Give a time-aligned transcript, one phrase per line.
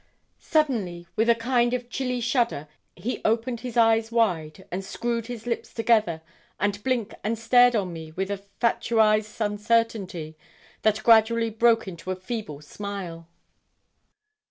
[0.39, 5.45] Suddenly, with a kind of chilly shudder, he opened his eyes wide, and screwed his
[5.45, 6.23] lips together,
[6.59, 10.35] and blinked and stared on me with a fatuised uncertainty,
[10.81, 13.27] that gradually broke into a feeble smile.